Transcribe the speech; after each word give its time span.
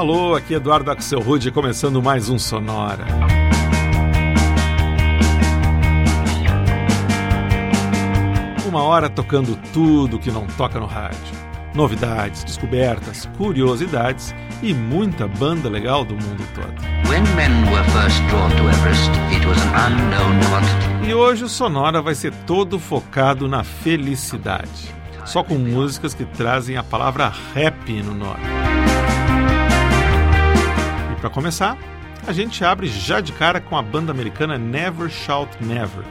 Alô, 0.00 0.34
aqui 0.34 0.54
é 0.54 0.56
Eduardo 0.56 0.90
Axel 0.90 1.20
Rude, 1.20 1.50
começando 1.50 2.02
mais 2.02 2.30
um 2.30 2.38
Sonora. 2.38 3.04
Uma 8.66 8.82
hora 8.82 9.10
tocando 9.10 9.58
tudo 9.74 10.18
que 10.18 10.30
não 10.30 10.46
toca 10.46 10.80
no 10.80 10.86
rádio. 10.86 11.18
Novidades, 11.74 12.42
descobertas, 12.44 13.28
curiosidades 13.36 14.34
e 14.62 14.72
muita 14.72 15.28
banda 15.28 15.68
legal 15.68 16.02
do 16.02 16.14
mundo 16.14 16.48
todo. 16.54 16.74
E 21.06 21.12
hoje 21.12 21.44
o 21.44 21.48
Sonora 21.48 22.00
vai 22.00 22.14
ser 22.14 22.32
todo 22.46 22.78
focado 22.78 23.46
na 23.46 23.62
felicidade. 23.62 24.94
Só 25.26 25.44
com 25.44 25.56
músicas 25.56 26.14
que 26.14 26.24
trazem 26.24 26.78
a 26.78 26.82
palavra 26.82 27.30
rap 27.52 27.92
no 28.02 28.14
nome. 28.14 28.69
Para 31.20 31.28
começar, 31.28 31.76
a 32.26 32.32
gente 32.32 32.64
abre 32.64 32.86
já 32.86 33.20
de 33.20 33.32
cara 33.32 33.60
com 33.60 33.76
a 33.76 33.82
banda 33.82 34.10
americana 34.10 34.56
Never 34.58 35.10
Shout 35.10 35.62
Never 35.62 36.04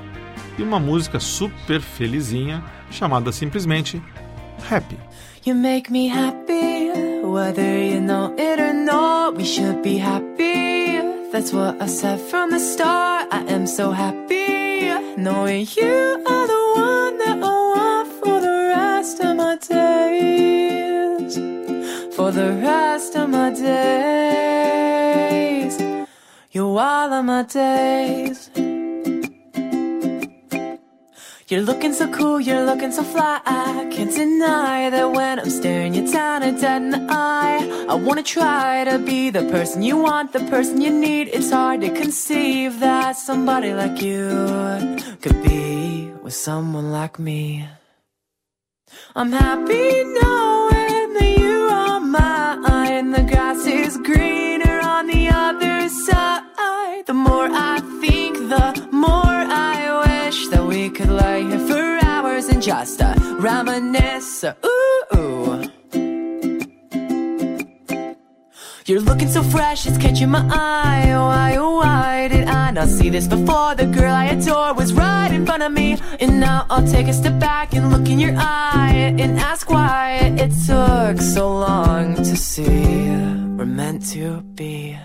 e 0.58 0.62
uma 0.62 0.80
música 0.80 1.20
super 1.20 1.81
felizinha 1.81 2.63
chamada 2.91 3.31
simplesmente 3.31 4.02
Happy. 4.70 4.98
You 5.45 5.55
make 5.55 5.91
me 5.91 6.09
happy, 6.09 6.91
whether 7.23 7.80
you 7.80 8.02
know 8.02 8.36
it 8.38 8.62
or 8.62 8.73
not, 8.73 9.38
we 9.38 9.45
should 9.45 9.81
be 9.81 9.98
happy. 9.98 11.00
That's 11.31 11.53
what 11.53 11.81
I 11.81 11.88
said 11.88 12.20
from 12.20 12.52
the 12.52 12.59
start. 12.59 13.30
I 13.31 13.45
am 13.52 13.66
so 13.66 13.91
happy, 13.91 14.89
knowing 15.17 15.66
you 15.78 16.23
are 16.28 16.48
the 16.48 16.73
one 16.76 17.17
that 17.20 17.38
I 17.38 17.53
want 17.76 18.12
for 18.22 18.41
the 18.41 18.73
rest 18.76 19.22
of 19.22 19.38
my 19.38 19.55
days. 19.55 21.36
For 22.16 22.31
the 22.31 22.52
rest 22.62 23.16
of 23.16 23.30
my 23.30 23.52
days, 23.52 24.19
you're 26.60 26.78
all 26.78 27.14
of 27.14 27.24
my 27.24 27.44
days. 27.44 28.50
You're 31.48 31.66
looking 31.70 31.94
so 31.94 32.06
cool, 32.12 32.42
you're 32.42 32.66
looking 32.66 32.92
so 32.92 33.02
fly. 33.02 33.40
I 33.46 33.88
can't 33.94 34.14
deny 34.14 34.90
that 34.90 35.10
when 35.18 35.40
I'm 35.40 35.50
staring 35.50 35.94
you 35.94 36.12
down 36.12 36.44
and 36.44 36.60
dead 36.60 36.82
in 36.82 36.90
the 36.90 37.04
eye. 37.10 37.62
I 37.88 37.94
wanna 37.94 38.24
try 38.24 38.84
to 38.84 39.00
be 39.00 39.30
the 39.30 39.46
person 39.56 39.82
you 39.90 39.96
want, 40.08 40.34
the 40.34 40.44
person 40.56 40.82
you 40.82 40.92
need. 40.92 41.30
It's 41.30 41.50
hard 41.50 41.80
to 41.80 41.92
conceive 42.04 42.82
that 42.82 43.14
somebody 43.16 43.72
like 43.74 44.02
you 44.02 44.28
could 45.22 45.42
be 45.42 46.12
with 46.24 46.36
someone 46.50 46.92
like 46.92 47.18
me. 47.20 47.70
I'm 49.16 49.32
happy 49.32 50.04
knowing 50.04 50.59
just 62.70 63.02
uh, 63.02 63.16
reminisce. 63.39 64.44
Ooh, 64.44 65.03
ooh. 65.16 65.64
You're 68.86 69.02
looking 69.09 69.28
so 69.28 69.42
fresh, 69.42 69.88
it's 69.88 69.98
catching 69.98 70.30
my 70.30 70.44
eye. 70.52 71.09
Why, 71.30 71.56
oh, 71.58 71.78
why 71.78 72.28
did 72.28 72.47
I 72.47 72.70
not 72.70 72.90
see 72.90 73.09
this 73.09 73.25
before? 73.28 73.73
The 73.73 73.88
girl 73.88 74.14
I 74.14 74.25
adore 74.25 74.75
was 74.75 74.94
right 74.94 75.31
in 75.31 75.47
front 75.47 75.64
of 75.64 75.72
me. 75.72 75.97
And 76.20 76.40
now 76.40 76.67
I'll 76.70 76.86
take 76.86 77.08
a 77.08 77.14
step 77.14 77.40
back 77.40 77.73
and 77.73 77.90
look 77.90 78.08
in 78.08 78.20
your 78.20 78.36
eye 78.38 79.16
and 79.17 79.40
ask 79.40 79.67
why 79.72 80.20
it 80.44 80.52
took 80.67 81.20
so 81.22 81.45
long 81.67 82.17
to 82.17 82.36
see. 82.36 83.09
We're 83.58 83.73
meant 83.81 84.06
to 84.14 84.42
be. 84.59 84.96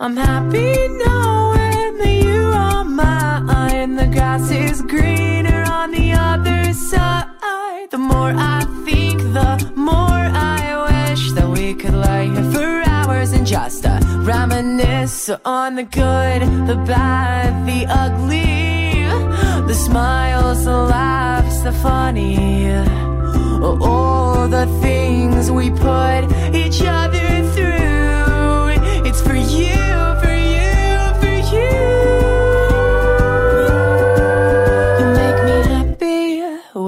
I'm 0.00 0.16
happy 0.16 0.72
knowing 1.02 1.90
that 2.00 2.16
you 2.24 2.42
are 2.64 2.84
mine. 2.84 3.96
The 3.96 4.06
grass 4.06 4.50
is 4.50 4.80
greener 4.80 5.55
on 5.86 5.92
the 5.92 6.12
other 6.12 6.72
side. 6.72 7.90
The 7.90 7.98
more 7.98 8.32
I 8.34 8.60
think, 8.84 9.18
the 9.38 9.50
more 9.76 10.24
I 10.58 10.62
wish 10.90 11.30
that 11.36 11.48
we 11.48 11.74
could 11.74 11.94
lay 11.94 12.28
here 12.28 12.50
for 12.54 12.82
hours 12.90 13.30
and 13.32 13.46
just 13.46 13.86
uh, 13.86 14.00
reminisce 14.32 15.30
on 15.44 15.76
the 15.76 15.84
good, 15.84 16.40
the 16.70 16.78
bad, 16.92 17.50
the 17.70 17.86
ugly, 18.04 19.04
the 19.70 19.74
smiles, 19.74 20.64
the 20.64 20.76
laughs, 20.96 21.58
the 21.62 21.72
funny. 21.72 22.36
All 23.88 24.48
the 24.48 24.66
things 24.82 25.50
we 25.52 25.70
put 25.70 26.22
each 26.62 26.82
other 26.82 27.28
through. 27.54 27.95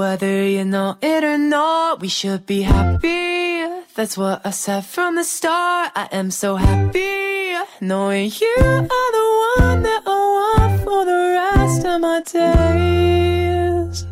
Whether 0.08 0.42
you 0.56 0.64
know 0.64 0.96
it 1.02 1.22
or 1.22 1.36
not. 1.36 2.00
We 2.00 2.08
should 2.08 2.46
be 2.46 2.62
happy. 2.62 3.60
That's 3.94 4.16
what 4.16 4.40
I 4.50 4.52
said 4.64 4.86
from 4.86 5.16
the 5.16 5.24
start. 5.36 5.92
I 6.02 6.08
am 6.20 6.30
so 6.30 6.56
happy, 6.56 7.52
knowing 7.82 8.30
you 8.44 8.56
are 8.98 9.10
the 9.18 9.26
one 9.58 9.82
that 9.88 10.02
I 10.06 10.18
want 10.38 10.74
for 10.84 11.00
the 11.10 11.20
rest 11.38 11.84
of 11.92 12.00
my 12.06 12.20
days. 12.38 14.06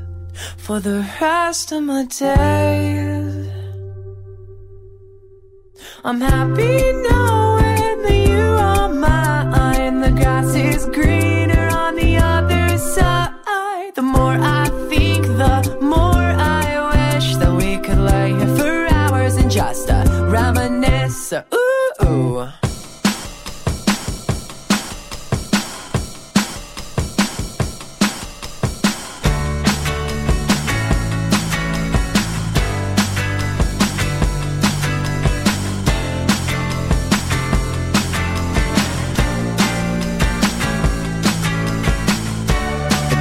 For 0.59 0.81
the 0.81 0.99
rest 1.21 1.73
of 1.73 1.83
my 1.83 2.05
days. 2.05 3.49
I'm 6.05 6.21
happy 6.21 6.77
knowing 7.07 7.97
that 8.05 8.21
you 8.33 8.47
are 8.71 8.89
mine. 9.07 10.01
The 10.05 10.13
grass 10.21 10.55
is 10.55 10.85
greener 10.97 11.69
on 11.85 11.93
the 11.97 12.19
other 12.19 12.77
side. 12.77 13.95
The 13.95 14.03
more 14.03 14.37
I 14.63 14.65
think, 14.91 15.23
the 15.43 15.76
reminisce. 21.33 21.45
Ooh, 21.55 21.93
ooh. 22.07 22.49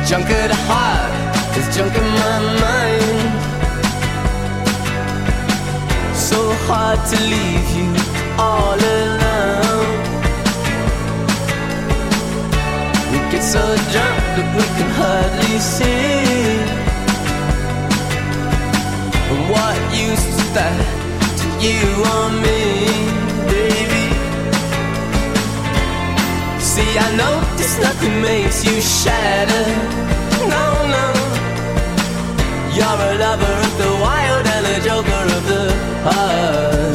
Junk 0.08 0.28
heart 0.68 1.58
is 1.58 1.76
junk 1.76 1.96
in 1.96 2.04
my 2.04 2.40
mind. 2.62 3.36
So 6.16 6.54
hard 6.68 7.00
to 7.10 7.18
leave 7.22 7.70
you 7.76 7.95
all 8.38 8.76
alone. 8.76 9.98
We 13.12 13.18
get 13.32 13.44
so 13.44 13.64
drunk 13.94 14.20
that 14.36 14.50
we 14.58 14.66
can 14.78 14.90
hardly 15.00 15.58
see. 15.60 16.60
And 19.32 19.42
what 19.52 19.78
use 19.94 20.26
is 20.34 20.54
that 20.58 20.78
to 21.40 21.48
you 21.66 21.82
or 22.14 22.28
me, 22.44 22.62
baby? 23.52 24.06
See, 26.60 26.92
I 27.06 27.08
notice 27.16 27.80
nothing 27.80 28.22
makes 28.22 28.66
you 28.66 28.82
shatter. 28.82 29.66
No, 30.54 30.66
no. 30.96 31.06
You're 32.76 33.02
a 33.10 33.18
lover 33.24 33.56
of 33.68 33.74
the 33.82 33.92
wild 34.04 34.46
and 34.56 34.66
a 34.76 34.78
joker 34.88 35.24
of 35.38 35.44
the 35.48 35.64
heart. 36.04 36.95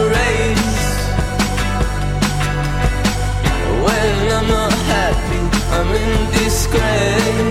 grave 6.71 7.50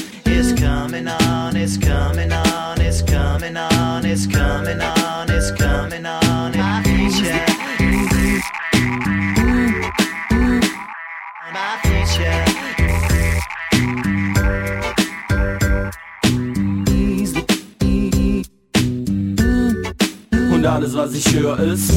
Ist. 21.59 21.90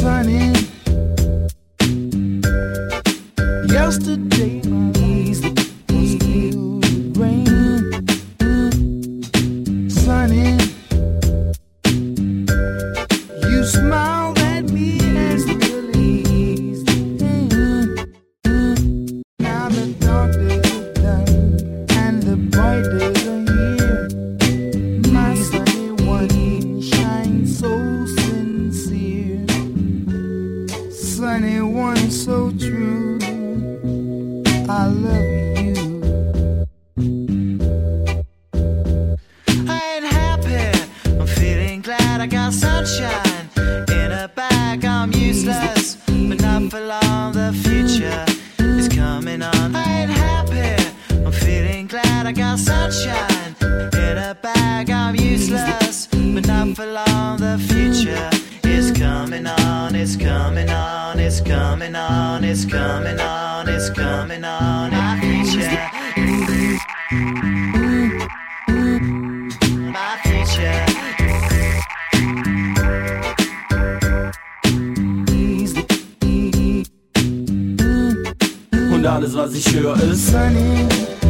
Alles, 79.14 79.34
was 79.36 79.54
ich 79.54 79.72
höre, 79.72 79.94
ist 80.02 80.26
sunny. 80.32 81.23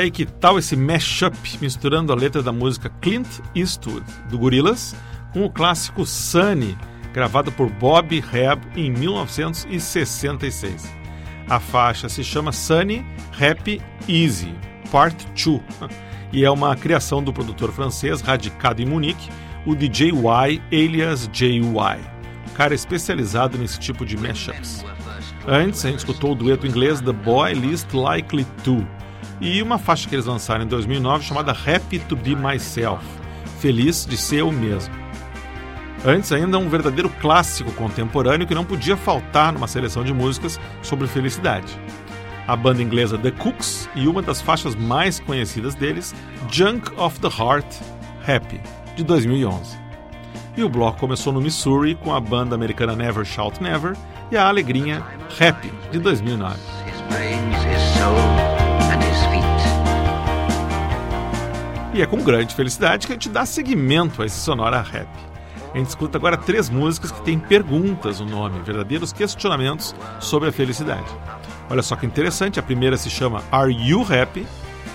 Aí, 0.00 0.10
que 0.10 0.24
tal 0.24 0.58
esse 0.58 0.76
mashup 0.76 1.36
misturando 1.60 2.12
a 2.12 2.16
letra 2.16 2.42
da 2.42 2.52
música 2.52 2.90
Clint 3.00 3.28
Eastwood, 3.54 4.04
do 4.28 4.38
Gorillaz, 4.38 4.94
com 5.32 5.44
o 5.44 5.50
clássico 5.50 6.04
Sunny, 6.04 6.76
gravado 7.12 7.52
por 7.52 7.70
Bob 7.70 8.18
Reb 8.20 8.60
em 8.76 8.90
1966. 8.90 10.90
A 11.48 11.60
faixa 11.60 12.08
se 12.08 12.24
chama 12.24 12.52
Sunny 12.52 13.04
Happy 13.32 13.80
Easy, 14.08 14.54
Part 14.90 15.26
2, 15.34 15.60
e 16.32 16.44
é 16.44 16.50
uma 16.50 16.76
criação 16.76 17.22
do 17.22 17.32
produtor 17.32 17.72
francês 17.72 18.20
radicado 18.20 18.80
em 18.80 18.86
Munique, 18.86 19.28
o 19.66 19.74
DJ 19.74 20.10
Y, 20.10 20.62
alias 20.72 21.28
JY, 21.32 22.00
cara 22.54 22.74
especializado 22.74 23.58
nesse 23.58 23.78
tipo 23.78 24.06
de 24.06 24.16
mashups. 24.16 24.84
Antes, 25.46 25.84
a 25.84 25.88
gente 25.88 25.98
escutou 25.98 26.32
o 26.32 26.34
dueto 26.34 26.66
inglês 26.66 27.00
The 27.00 27.12
Boy 27.12 27.54
Least 27.54 27.92
Likely 27.92 28.46
To, 28.64 28.86
e 29.40 29.62
uma 29.62 29.78
faixa 29.78 30.08
que 30.08 30.14
eles 30.14 30.26
lançaram 30.26 30.64
em 30.64 30.68
2009 30.68 31.24
chamada 31.24 31.52
Happy 31.52 31.98
to 32.00 32.16
Be 32.16 32.36
Myself 32.36 33.04
Feliz 33.60 34.06
de 34.06 34.16
Ser 34.16 34.40
Eu 34.40 34.50
Mesmo. 34.50 34.94
Antes, 36.04 36.32
ainda, 36.32 36.58
um 36.58 36.68
verdadeiro 36.68 37.10
clássico 37.20 37.70
contemporâneo 37.72 38.46
que 38.46 38.54
não 38.54 38.64
podia 38.64 38.96
faltar 38.96 39.52
numa 39.52 39.68
seleção 39.68 40.02
de 40.02 40.14
músicas 40.14 40.58
sobre 40.82 41.06
felicidade. 41.06 41.78
A 42.48 42.56
banda 42.56 42.82
inglesa 42.82 43.18
The 43.18 43.30
Cooks 43.30 43.88
e 43.94 44.08
uma 44.08 44.22
das 44.22 44.40
faixas 44.40 44.74
mais 44.74 45.20
conhecidas 45.20 45.74
deles, 45.74 46.14
Junk 46.50 46.90
of 46.96 47.20
the 47.20 47.28
Heart 47.28 47.66
Happy, 48.26 48.60
de 48.96 49.04
2011. 49.04 49.78
E 50.56 50.64
o 50.64 50.68
bloco 50.70 50.98
começou 50.98 51.34
no 51.34 51.40
Missouri 51.40 51.94
com 51.94 52.14
a 52.14 52.20
banda 52.20 52.54
americana 52.54 52.96
Never 52.96 53.24
Shout 53.24 53.62
Never 53.62 53.94
e 54.30 54.38
a 54.38 54.48
alegrinha 54.48 55.04
Happy, 55.38 55.70
de 55.92 55.98
2009. 55.98 56.58
E 61.92 62.00
é 62.00 62.06
com 62.06 62.22
grande 62.22 62.54
felicidade 62.54 63.06
que 63.06 63.12
a 63.12 63.16
gente 63.16 63.28
dá 63.28 63.44
seguimento 63.44 64.22
a 64.22 64.26
esse 64.26 64.38
sonora 64.38 64.80
rap. 64.80 65.08
A 65.74 65.78
gente 65.78 65.88
escuta 65.88 66.18
agora 66.18 66.36
três 66.36 66.70
músicas 66.70 67.10
que 67.10 67.20
têm 67.22 67.38
perguntas 67.38 68.20
no 68.20 68.26
nome, 68.26 68.60
verdadeiros 68.60 69.12
questionamentos 69.12 69.94
sobre 70.20 70.48
a 70.48 70.52
felicidade. 70.52 71.06
Olha 71.68 71.82
só 71.82 71.96
que 71.96 72.06
interessante, 72.06 72.58
a 72.58 72.62
primeira 72.62 72.96
se 72.96 73.10
chama 73.10 73.42
Are 73.50 73.72
You 73.72 74.02
Happy? 74.02 74.46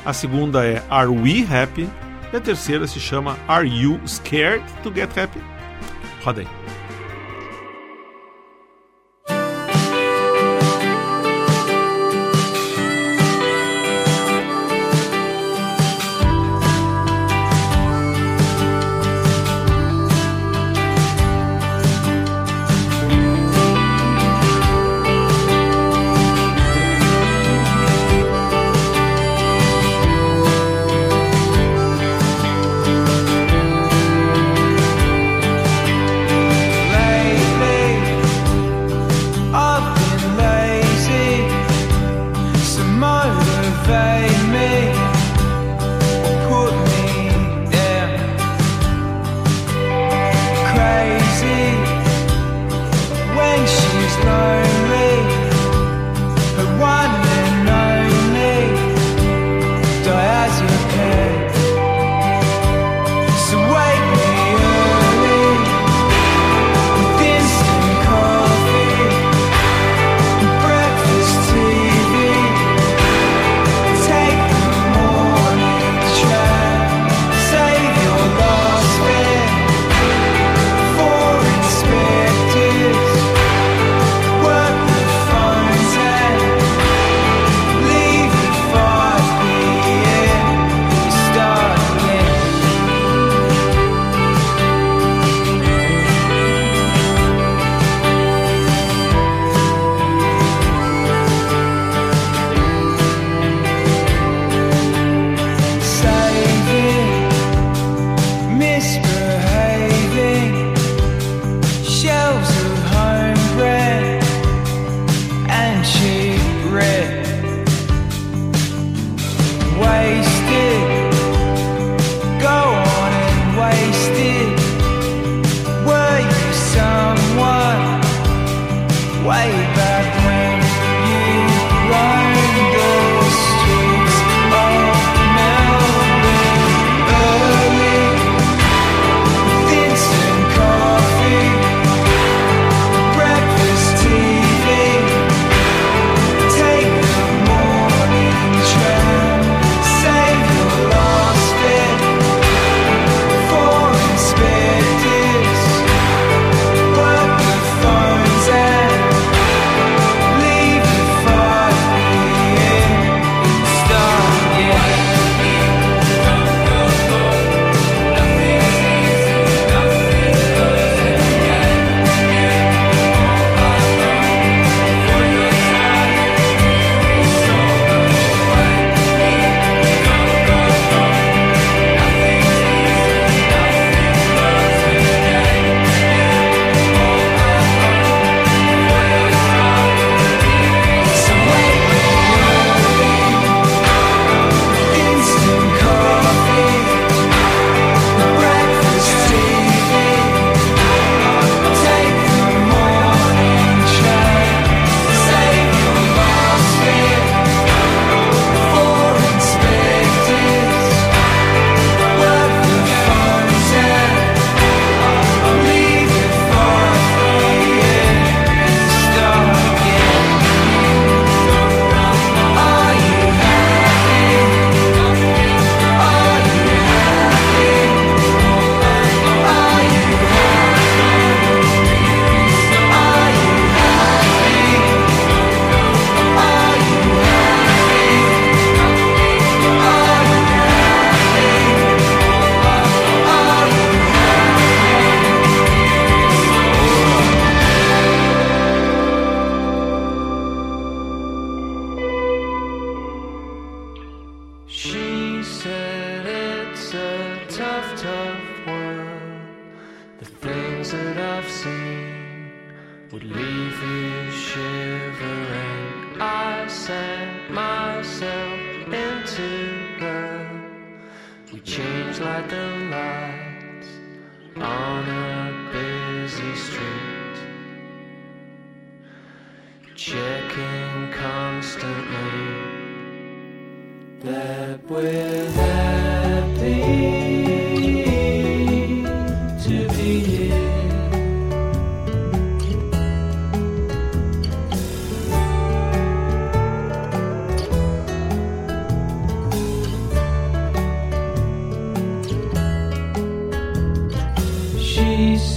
A 0.05 0.13
segunda 0.13 0.65
é 0.65 0.83
Are 0.89 1.07
We 1.09 1.45
Happy? 1.49 1.89
E 2.31 2.37
a 2.37 2.41
terceira 2.41 2.87
se 2.87 2.99
chama 2.99 3.37
Are 3.47 3.67
You 3.67 3.99
Scared 4.05 4.63
to 4.83 4.93
Get 4.93 5.17
Happy? 5.17 5.41
Roda 6.23 6.41
aí. 6.41 6.64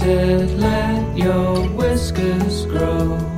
Let 0.05 1.17
your 1.17 1.67
whiskers 1.69 2.65
grow. 2.65 3.28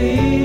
be. 0.00 0.39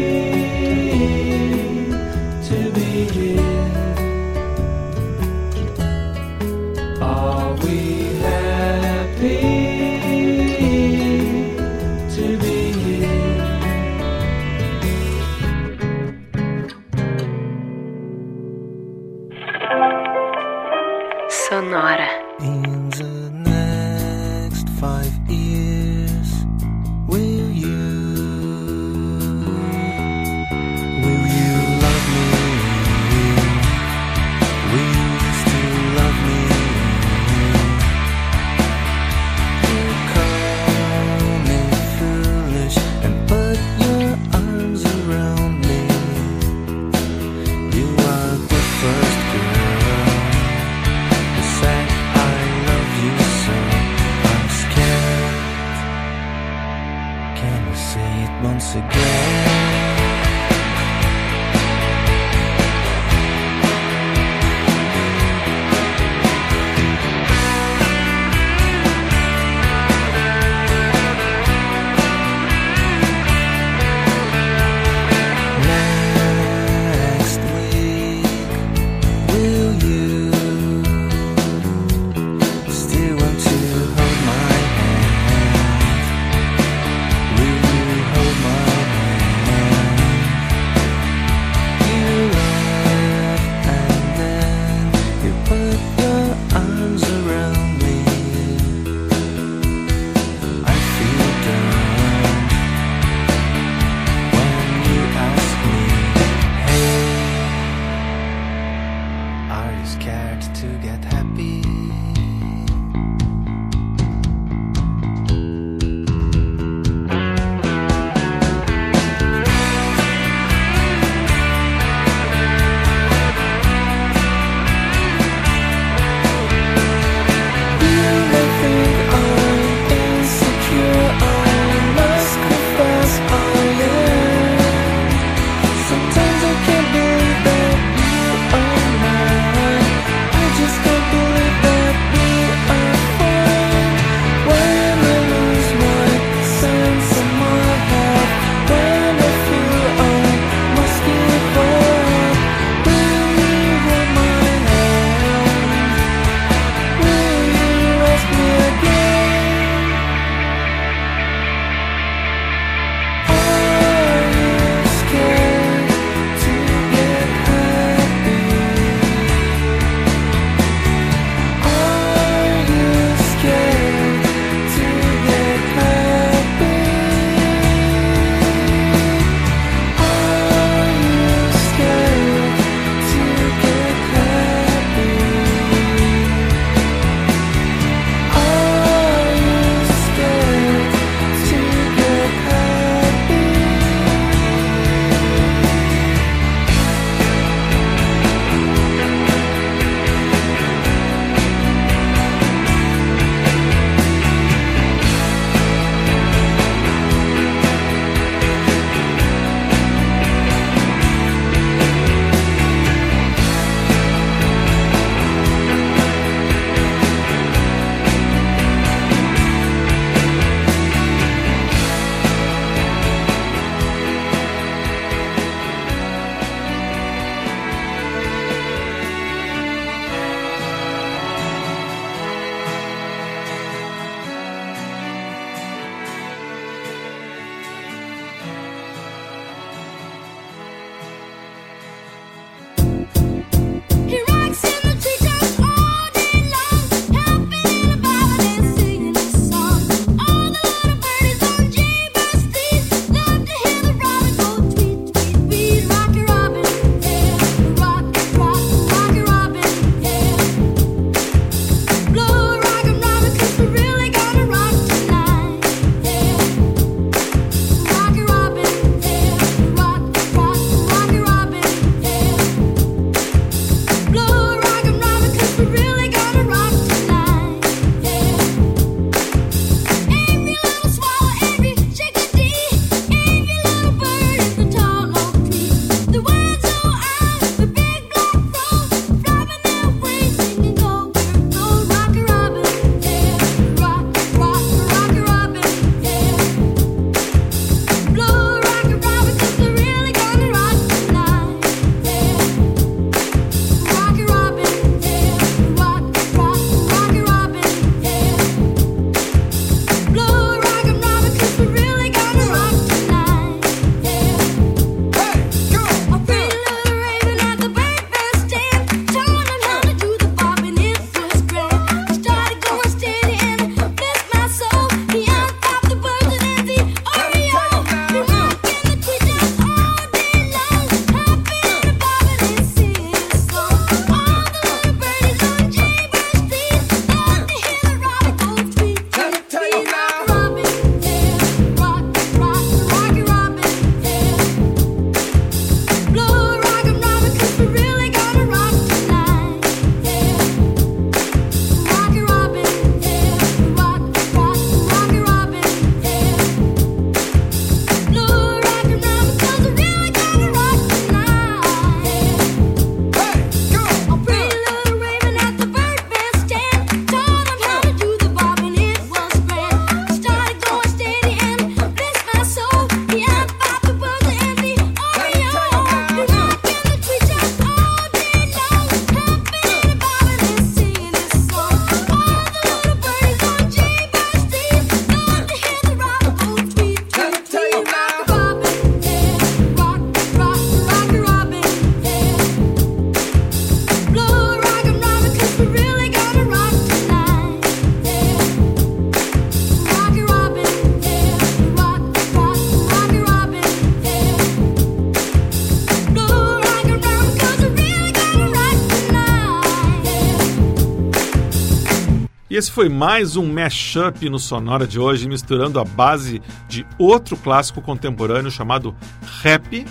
Esse 412.56 412.72
foi 412.72 412.88
mais 412.88 413.36
um 413.36 413.52
mashup 413.52 414.30
no 414.30 414.40
Sonora 414.40 414.88
de 414.88 414.98
hoje, 414.98 415.28
misturando 415.28 415.78
a 415.78 415.84
base 415.84 416.42
de 416.70 416.88
outro 416.98 417.36
clássico 417.36 417.82
contemporâneo 417.82 418.50
chamado 418.50 418.96
Rap, 419.42 419.86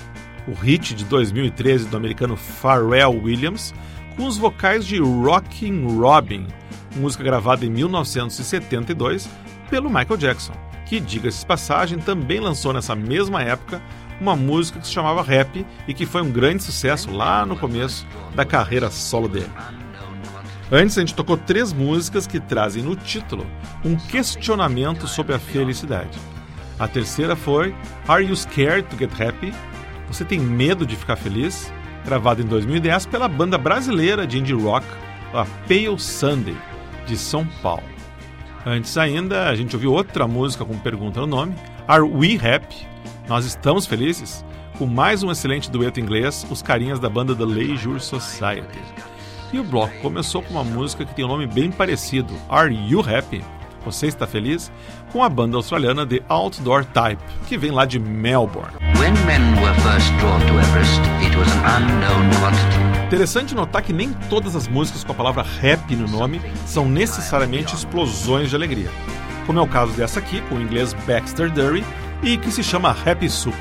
o 0.49 0.55
hit 0.55 0.95
de 0.95 1.05
2013 1.05 1.89
do 1.89 1.97
americano 1.99 2.39
Pharrell 2.39 3.21
Williams, 3.23 3.75
com 4.17 4.27
os 4.27 4.39
vocais 4.39 4.87
de 4.87 4.99
Rockin' 4.99 5.99
Robin, 5.99 6.47
música 6.97 7.23
gravada 7.23 7.67
em 7.67 7.71
1972 7.71 9.29
pelo 9.69 9.91
Michael 9.91 10.17
Jackson, 10.17 10.55
que, 10.87 11.01
diga-se 11.01 11.41
de 11.41 11.47
passagem, 11.47 11.99
também 11.99 12.41
lançou 12.41 12.73
nessa 12.73 12.95
mesma 12.95 13.43
época 13.43 13.83
uma 14.19 14.35
música 14.35 14.81
que 14.81 14.87
se 14.87 14.93
chamava 14.95 15.23
Rap 15.23 15.67
e 15.87 15.93
que 15.93 16.07
foi 16.07 16.23
um 16.23 16.33
grande 16.33 16.63
sucesso 16.63 17.11
lá 17.11 17.45
no 17.45 17.59
começo 17.59 18.07
da 18.35 18.47
carreira 18.47 18.91
solo 18.91 19.29
dele. 19.29 19.53
Antes, 20.73 20.97
a 20.97 21.01
gente 21.01 21.15
tocou 21.15 21.37
três 21.37 21.73
músicas 21.73 22.27
que 22.27 22.41
trazem 22.41 22.83
no 22.83 22.97
título 22.97 23.47
um 23.85 23.97
questionamento 23.97 25.07
sobre 25.07 25.35
a 25.35 25.39
felicidade. 25.39 26.19
A 26.79 26.89
terceira 26.89 27.37
foi 27.37 27.75
Are 28.09 28.25
You 28.25 28.35
Scared 28.35 28.89
to 28.89 28.97
Get 28.97 29.13
Happy? 29.21 29.53
Você 30.09 30.25
tem 30.25 30.39
medo 30.39 30.87
de 30.87 30.97
ficar 30.97 31.17
feliz? 31.17 31.73
Gravada 32.05 32.43
em 32.43 32.47
2010 32.47 33.07
pela 33.07 33.29
banda 33.29 33.57
brasileira 33.59 34.27
de 34.27 34.39
indie 34.39 34.55
rock, 34.55 34.87
a 35.33 35.45
Pale 35.69 35.99
Sunday, 35.99 36.57
de 37.07 37.17
São 37.17 37.47
Paulo. 37.63 37.85
Antes 38.67 38.97
ainda, 38.97 39.49
a 39.49 39.55
gente 39.55 39.77
ouviu 39.77 39.93
outra 39.93 40.27
música 40.27 40.65
com 40.65 40.79
pergunta 40.79 41.21
no 41.21 41.27
nome, 41.27 41.55
Are 41.87 42.03
We 42.03 42.37
Happy? 42.37 42.87
Nós 43.29 43.45
estamos 43.45 43.87
felizes? 43.87 44.45
Com 44.79 44.87
mais 44.87 45.23
um 45.23 45.31
excelente 45.31 45.71
dueto 45.71 46.01
inglês, 46.01 46.47
os 46.51 46.63
carinhas 46.63 46.99
da 46.99 47.09
banda 47.09 47.35
The 47.35 47.45
Leisure 47.45 48.01
Society. 48.01 48.81
E 49.55 49.61
o 49.61 49.63
bloco 49.63 49.95
começou 50.03 50.43
com 50.43 50.55
uma 50.55 50.65
música 50.65 51.05
que 51.05 51.15
tem 51.15 51.25
um 51.25 51.29
nome 51.29 51.47
bem 51.47 51.71
parecido, 51.71 52.35
Are 52.49 52.75
You 52.75 52.99
Happy? 52.99 53.41
Você 53.85 54.09
está 54.09 54.27
feliz? 54.27 54.73
Com 55.13 55.23
a 55.23 55.29
banda 55.29 55.57
australiana 55.57 56.05
The 56.05 56.23
Outdoor 56.29 56.85
Type, 56.85 57.23
que 57.47 57.57
vem 57.57 57.71
lá 57.71 57.85
de 57.85 58.01
Melbourne. 58.01 58.75
Everest. 60.59 61.01
Interessante 63.07 63.55
notar 63.55 63.83
que 63.83 63.93
nem 63.93 64.13
todas 64.29 64.57
as 64.57 64.67
músicas 64.67 65.05
com 65.05 65.13
a 65.13 65.15
palavra 65.15 65.45
rap 65.45 65.95
no 65.95 66.09
nome 66.09 66.43
são 66.67 66.89
necessariamente 66.89 67.77
explosões 67.77 68.51
de 68.51 68.57
alegria, 68.57 68.91
como 69.47 69.61
é 69.61 69.63
o 69.63 69.69
caso 69.69 69.93
dessa 69.93 70.19
aqui, 70.19 70.41
com 70.49 70.57
o 70.57 70.61
inglês 70.61 70.93
Baxter 71.07 71.49
Dury, 71.49 71.85
e 72.25 72.37
que 72.37 72.51
se 72.51 72.65
chama 72.65 72.91
Happy 72.91 73.31
Soup. 73.31 73.55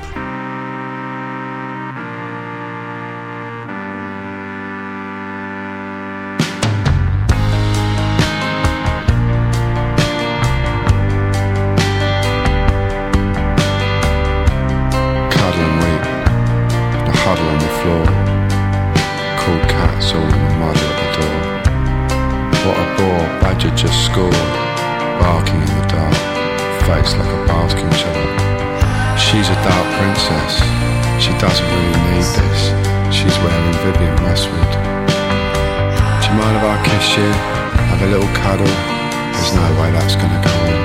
That's 39.94 40.16
gonna 40.16 40.42
go 40.42 40.50
on. 40.50 40.80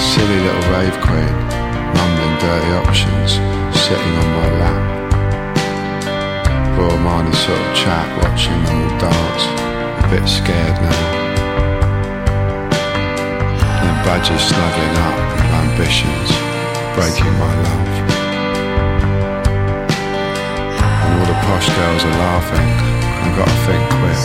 Silly 0.00 0.40
little 0.40 0.66
rave 0.72 0.96
queen, 1.04 1.34
mumbling 1.96 2.36
dirty 2.40 2.72
options, 2.80 3.36
sitting 3.76 4.14
on 4.22 4.28
my 4.40 4.48
lap. 4.62 4.82
Royal 6.78 6.98
minded 6.98 7.34
sort 7.34 7.60
of 7.60 7.70
chat, 7.76 8.06
watching 8.22 8.56
them 8.64 8.76
all 8.80 8.92
dance, 9.04 9.44
a 10.00 10.06
bit 10.08 10.24
scared 10.26 10.76
now. 10.80 11.00
Then 13.82 13.96
badgers 14.06 14.44
snuggling 14.48 14.96
up 15.06 15.16
ambitions, 15.60 16.28
breaking 16.96 17.34
my 17.36 17.52
love. 17.66 17.88
And 21.04 21.10
all 21.20 21.26
the 21.28 21.38
posh 21.44 21.68
girls 21.76 22.02
are 22.08 22.18
laughing, 22.26 22.68
I've 23.24 23.36
got 23.36 23.48
to 23.48 23.58
think 23.66 23.84
quick, 24.00 24.22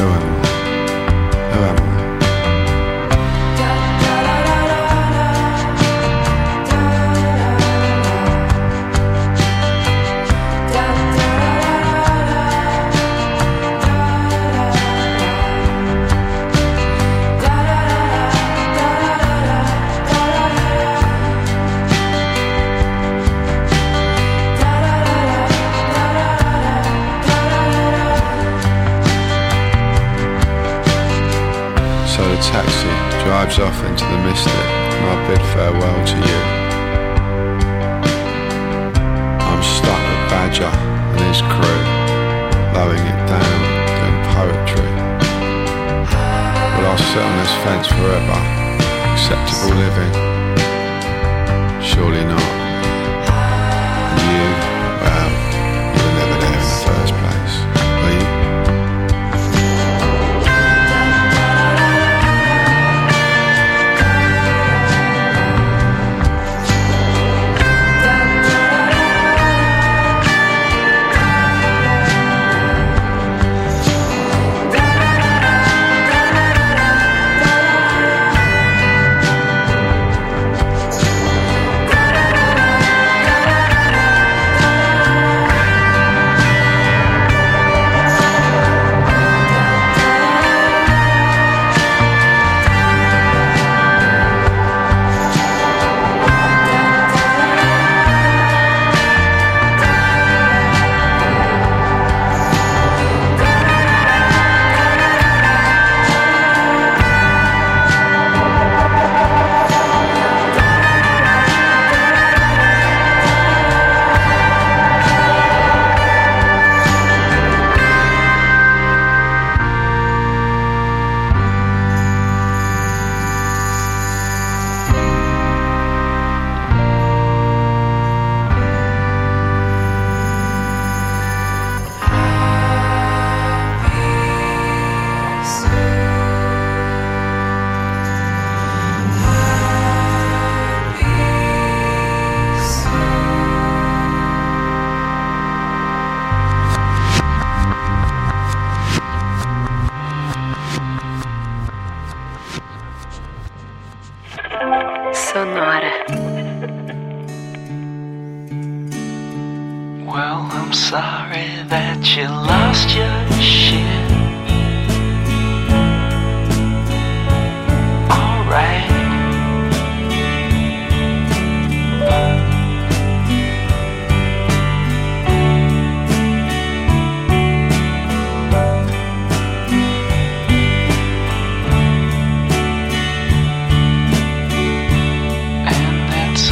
who 0.00 0.06
am 0.06 0.32
I? 0.32 0.35
Um, 1.56 1.85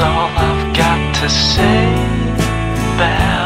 all 0.00 0.28
I've 0.36 0.74
got 0.74 1.14
to 1.16 1.28
say 1.28 1.92
about 2.94 3.43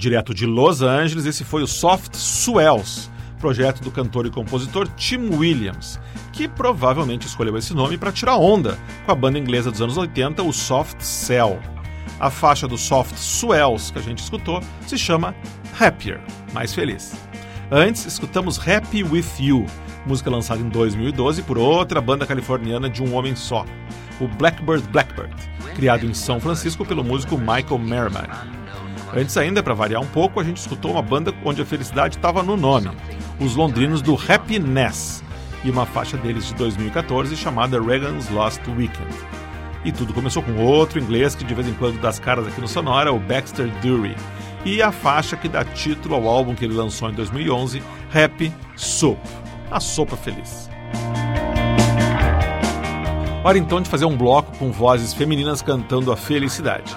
Direto 0.00 0.32
de 0.32 0.46
Los 0.46 0.80
Angeles, 0.80 1.26
esse 1.26 1.44
foi 1.44 1.62
o 1.62 1.66
Soft 1.66 2.14
Swells, 2.14 3.10
projeto 3.38 3.82
do 3.82 3.90
cantor 3.90 4.24
e 4.24 4.30
compositor 4.30 4.88
Tim 4.96 5.28
Williams, 5.28 6.00
que 6.32 6.48
provavelmente 6.48 7.26
escolheu 7.26 7.54
esse 7.58 7.74
nome 7.74 7.98
para 7.98 8.10
tirar 8.10 8.38
onda 8.38 8.78
com 9.04 9.12
a 9.12 9.14
banda 9.14 9.38
inglesa 9.38 9.70
dos 9.70 9.82
anos 9.82 9.98
80, 9.98 10.42
o 10.42 10.54
Soft 10.54 11.02
Cell. 11.02 11.60
A 12.18 12.30
faixa 12.30 12.66
do 12.66 12.78
Soft 12.78 13.14
Swells 13.14 13.92
que 13.92 13.98
a 13.98 14.02
gente 14.02 14.22
escutou 14.22 14.62
se 14.86 14.96
chama 14.96 15.34
Happier, 15.78 16.18
mais 16.54 16.72
feliz. 16.72 17.14
Antes, 17.70 18.06
escutamos 18.06 18.58
Happy 18.58 19.04
With 19.04 19.26
You, 19.38 19.66
música 20.06 20.30
lançada 20.30 20.62
em 20.62 20.70
2012 20.70 21.42
por 21.42 21.58
outra 21.58 22.00
banda 22.00 22.26
californiana 22.26 22.88
de 22.88 23.02
um 23.02 23.14
homem 23.14 23.36
só, 23.36 23.66
o 24.18 24.26
Blackbird 24.26 24.88
Blackbird, 24.88 25.34
criado 25.74 26.06
em 26.06 26.14
São 26.14 26.40
Francisco 26.40 26.86
pelo 26.86 27.04
músico 27.04 27.36
Michael 27.36 27.78
Merriman. 27.78 28.29
Antes 29.14 29.36
ainda, 29.36 29.62
para 29.62 29.74
variar 29.74 30.00
um 30.00 30.06
pouco, 30.06 30.38
a 30.38 30.44
gente 30.44 30.58
escutou 30.58 30.92
uma 30.92 31.02
banda 31.02 31.34
onde 31.44 31.60
a 31.60 31.66
felicidade 31.66 32.16
estava 32.16 32.42
no 32.42 32.56
nome, 32.56 32.90
os 33.40 33.56
londrinos 33.56 34.00
do 34.00 34.14
Happiness, 34.14 35.24
e 35.64 35.70
uma 35.70 35.84
faixa 35.84 36.16
deles 36.16 36.46
de 36.46 36.54
2014 36.54 37.36
chamada 37.36 37.80
Reagan's 37.80 38.30
Lost 38.30 38.60
Weekend. 38.68 39.12
E 39.84 39.90
tudo 39.90 40.14
começou 40.14 40.42
com 40.42 40.56
outro 40.58 41.00
inglês 41.00 41.34
que 41.34 41.44
de 41.44 41.54
vez 41.54 41.66
em 41.66 41.74
quando 41.74 42.00
dá 42.00 42.08
as 42.08 42.20
caras 42.20 42.46
aqui 42.46 42.60
no 42.60 42.68
Sonora, 42.68 43.12
o 43.12 43.18
Baxter 43.18 43.68
Dury, 43.82 44.14
e 44.64 44.80
a 44.80 44.92
faixa 44.92 45.36
que 45.36 45.48
dá 45.48 45.64
título 45.64 46.14
ao 46.14 46.28
álbum 46.28 46.54
que 46.54 46.64
ele 46.64 46.74
lançou 46.74 47.10
em 47.10 47.14
2011, 47.14 47.82
Happy 48.14 48.52
Soup, 48.76 49.18
a 49.70 49.80
sopa 49.80 50.16
feliz. 50.16 50.70
Hora 53.42 53.58
então 53.58 53.80
de 53.80 53.88
fazer 53.88 54.04
um 54.04 54.16
bloco 54.16 54.56
com 54.58 54.70
vozes 54.70 55.14
femininas 55.14 55.62
cantando 55.62 56.12
a 56.12 56.16
felicidade. 56.16 56.94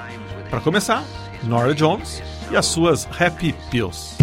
Para 0.50 0.60
começar, 0.60 1.04
Nora 1.44 1.74
Jones 1.74 2.22
e 2.52 2.56
as 2.56 2.66
suas 2.66 3.08
Happy 3.20 3.54
Pills. 3.70 4.23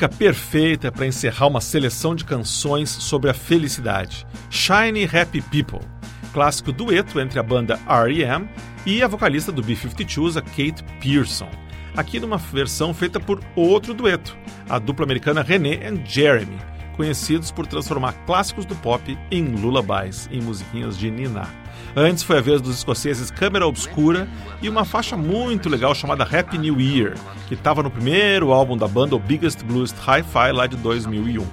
música 0.00 0.08
perfeita 0.08 0.90
para 0.90 1.06
encerrar 1.06 1.46
uma 1.46 1.60
seleção 1.60 2.14
de 2.14 2.24
canções 2.24 2.88
sobre 2.88 3.28
a 3.28 3.34
felicidade: 3.34 4.26
Shiny 4.48 5.04
Happy 5.04 5.42
People, 5.42 5.86
clássico 6.32 6.72
dueto 6.72 7.20
entre 7.20 7.38
a 7.38 7.42
banda 7.42 7.78
R.E.M. 7.86 8.48
e 8.86 9.02
a 9.02 9.08
vocalista 9.08 9.52
do 9.52 9.62
B-52s, 9.62 10.38
a 10.38 10.40
Kate 10.40 10.82
Pearson. 11.02 11.50
Aqui 11.94 12.18
numa 12.18 12.38
versão 12.38 12.94
feita 12.94 13.20
por 13.20 13.42
outro 13.54 13.92
dueto, 13.92 14.34
a 14.70 14.78
dupla 14.78 15.04
americana 15.04 15.42
René 15.42 15.86
and 15.86 16.06
Jeremy, 16.06 16.56
conhecidos 16.96 17.50
por 17.50 17.66
transformar 17.66 18.14
clássicos 18.24 18.64
do 18.64 18.76
pop 18.76 19.18
em 19.30 19.44
lullabies, 19.56 20.30
em 20.32 20.40
musiquinhas 20.40 20.96
de 20.96 21.10
ninar. 21.10 21.50
Antes 21.96 22.22
foi 22.22 22.38
a 22.38 22.40
vez 22.40 22.60
dos 22.60 22.76
escoceses 22.76 23.30
Câmara 23.30 23.66
Obscura 23.66 24.28
e 24.62 24.68
uma 24.68 24.84
faixa 24.84 25.16
muito 25.16 25.68
legal 25.68 25.94
chamada 25.94 26.24
Happy 26.24 26.56
New 26.56 26.80
Year, 26.80 27.14
que 27.48 27.54
estava 27.54 27.82
no 27.82 27.90
primeiro 27.90 28.52
álbum 28.52 28.76
da 28.76 28.86
banda, 28.86 29.16
o 29.16 29.18
Biggest 29.18 29.62
Blues 29.64 29.92
Hi-Fi, 29.92 30.52
lá 30.52 30.66
de 30.66 30.76
2001. 30.76 31.44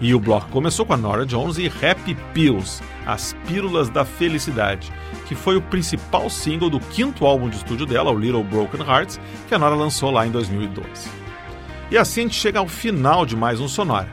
E 0.00 0.14
o 0.14 0.20
bloco 0.20 0.48
começou 0.50 0.84
com 0.84 0.92
a 0.92 0.96
Nora 0.96 1.24
Jones 1.26 1.58
e 1.58 1.66
Happy 1.66 2.16
Pills, 2.32 2.82
As 3.06 3.34
Pílulas 3.46 3.88
da 3.88 4.04
Felicidade, 4.04 4.92
que 5.26 5.34
foi 5.34 5.56
o 5.56 5.62
principal 5.62 6.28
single 6.28 6.70
do 6.70 6.78
quinto 6.78 7.24
álbum 7.26 7.48
de 7.48 7.56
estúdio 7.56 7.86
dela, 7.86 8.10
o 8.10 8.18
Little 8.18 8.44
Broken 8.44 8.80
Hearts, 8.86 9.20
que 9.48 9.54
a 9.54 9.58
Nora 9.58 9.74
lançou 9.74 10.10
lá 10.10 10.26
em 10.26 10.30
2012. 10.30 11.08
E 11.90 11.98
assim 11.98 12.20
a 12.20 12.24
gente 12.24 12.36
chega 12.36 12.58
ao 12.58 12.68
final 12.68 13.24
de 13.24 13.36
mais 13.36 13.60
um 13.60 13.68
Sonora. 13.68 14.08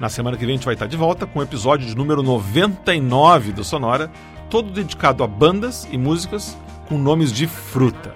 Na 0.00 0.08
semana 0.08 0.36
que 0.36 0.44
vem 0.44 0.54
a 0.54 0.56
gente 0.56 0.64
vai 0.64 0.74
estar 0.74 0.86
de 0.86 0.96
volta 0.96 1.26
com 1.26 1.38
o 1.38 1.42
episódio 1.42 1.86
de 1.86 1.96
número 1.96 2.22
99 2.22 3.52
do 3.52 3.62
Sonora, 3.62 4.10
todo 4.52 4.70
dedicado 4.70 5.24
a 5.24 5.26
bandas 5.26 5.88
e 5.90 5.96
músicas 5.96 6.58
com 6.86 6.98
nomes 6.98 7.32
de 7.32 7.46
fruta. 7.46 8.12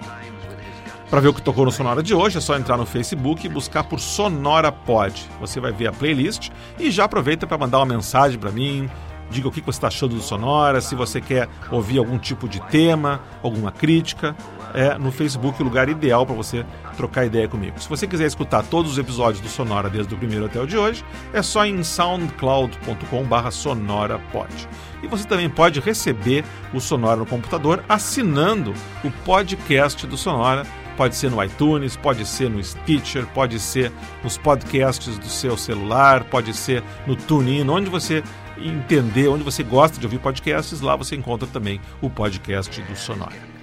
Para 1.09 1.19
ver 1.19 1.29
o 1.29 1.33
que 1.33 1.41
tocou 1.41 1.65
no 1.65 1.71
Sonora 1.71 2.03
de 2.03 2.13
hoje, 2.13 2.37
é 2.37 2.41
só 2.41 2.55
entrar 2.55 2.77
no 2.77 2.85
Facebook 2.85 3.43
e 3.43 3.49
buscar 3.49 3.85
por 3.85 3.99
Sonora 3.99 4.71
Pod. 4.71 5.27
Você 5.39 5.59
vai 5.59 5.71
ver 5.71 5.87
a 5.87 5.91
playlist 5.91 6.51
e 6.77 6.91
já 6.91 7.05
aproveita 7.05 7.47
para 7.47 7.57
mandar 7.57 7.79
uma 7.79 7.87
mensagem 7.87 8.37
para 8.37 8.51
mim, 8.51 8.87
diga 9.31 9.47
o 9.47 9.51
que 9.51 9.61
você 9.61 9.71
está 9.71 9.87
achando 9.87 10.13
do 10.13 10.21
Sonora, 10.21 10.79
se 10.79 10.93
você 10.93 11.19
quer 11.19 11.49
ouvir 11.71 11.97
algum 11.97 12.19
tipo 12.19 12.47
de 12.47 12.59
tema, 12.67 13.19
alguma 13.41 13.71
crítica. 13.71 14.35
É 14.73 14.97
no 14.97 15.11
Facebook 15.11 15.61
o 15.61 15.65
lugar 15.65 15.89
ideal 15.89 16.25
para 16.25 16.35
você 16.35 16.65
trocar 16.95 17.25
ideia 17.25 17.47
comigo. 17.47 17.79
Se 17.79 17.87
você 17.89 18.07
quiser 18.07 18.25
escutar 18.25 18.63
todos 18.63 18.93
os 18.93 18.97
episódios 18.97 19.41
do 19.41 19.49
Sonora 19.49 19.89
desde 19.89 20.13
o 20.13 20.17
primeiro 20.17 20.45
até 20.45 20.59
o 20.59 20.67
de 20.67 20.77
hoje, 20.77 21.03
é 21.33 21.41
só 21.41 21.65
em 21.65 21.83
soundcloud.com/sonorapod. 21.83 24.67
E 25.03 25.07
você 25.07 25.27
também 25.27 25.49
pode 25.49 25.79
receber 25.79 26.43
o 26.73 26.79
Sonora 26.79 27.17
no 27.17 27.25
computador 27.25 27.83
assinando 27.87 28.73
o 29.03 29.11
podcast 29.23 30.07
do 30.07 30.17
Sonora. 30.17 30.65
Pode 30.95 31.15
ser 31.15 31.29
no 31.29 31.43
iTunes, 31.43 31.95
pode 31.95 32.25
ser 32.25 32.49
no 32.49 32.63
Stitcher, 32.63 33.27
pode 33.27 33.59
ser 33.59 33.91
nos 34.23 34.37
podcasts 34.37 35.19
do 35.19 35.29
seu 35.29 35.55
celular, 35.55 36.23
pode 36.23 36.55
ser 36.55 36.83
no 37.05 37.15
TuneIn, 37.15 37.69
onde 37.69 37.87
você 37.87 38.23
entender, 38.57 39.27
onde 39.27 39.43
você 39.43 39.61
gosta 39.61 39.99
de 39.99 40.07
ouvir 40.07 40.17
podcasts, 40.17 40.81
lá 40.81 40.95
você 40.95 41.15
encontra 41.15 41.47
também 41.47 41.79
o 42.01 42.09
podcast 42.09 42.81
do 42.81 42.95
Sonora. 42.95 43.56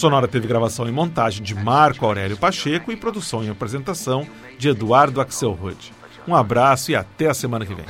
Sonora 0.00 0.26
teve 0.26 0.48
gravação 0.48 0.88
e 0.88 0.90
montagem 0.90 1.42
de 1.42 1.54
Marco 1.54 2.06
Aurélio 2.06 2.34
Pacheco 2.34 2.90
e 2.90 2.96
produção 2.96 3.44
e 3.44 3.50
apresentação 3.50 4.26
de 4.58 4.70
Eduardo 4.70 5.20
Axelrod. 5.20 5.92
Um 6.26 6.34
abraço 6.34 6.90
e 6.90 6.96
até 6.96 7.28
a 7.28 7.34
semana 7.34 7.66
que 7.66 7.74
vem. 7.74 7.84